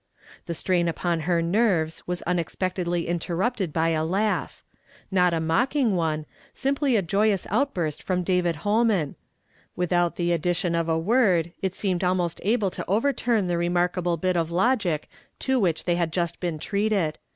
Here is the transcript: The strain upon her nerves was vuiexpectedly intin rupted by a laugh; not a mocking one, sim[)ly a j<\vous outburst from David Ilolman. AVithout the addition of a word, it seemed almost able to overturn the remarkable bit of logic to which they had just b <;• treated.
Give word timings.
The 0.47 0.55
strain 0.55 0.87
upon 0.87 1.19
her 1.29 1.43
nerves 1.43 2.01
was 2.07 2.23
vuiexpectedly 2.25 3.07
intin 3.07 3.37
rupted 3.37 3.71
by 3.71 3.89
a 3.89 4.03
laugh; 4.03 4.63
not 5.11 5.31
a 5.31 5.39
mocking 5.39 5.95
one, 5.95 6.25
sim[)ly 6.55 6.97
a 6.97 7.03
j<\vous 7.03 7.45
outburst 7.51 8.01
from 8.01 8.23
David 8.23 8.55
Ilolman. 8.63 9.13
AVithout 9.77 10.15
the 10.15 10.31
addition 10.31 10.73
of 10.73 10.89
a 10.89 10.97
word, 10.97 11.51
it 11.61 11.75
seemed 11.75 12.03
almost 12.03 12.41
able 12.43 12.71
to 12.71 12.85
overturn 12.87 13.45
the 13.45 13.59
remarkable 13.59 14.17
bit 14.17 14.35
of 14.35 14.49
logic 14.49 15.07
to 15.37 15.59
which 15.59 15.83
they 15.83 15.97
had 15.97 16.11
just 16.11 16.39
b 16.39 16.47
<;• 16.49 16.49
treated. 16.59 17.19